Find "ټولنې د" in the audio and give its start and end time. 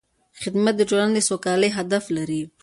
0.89-1.19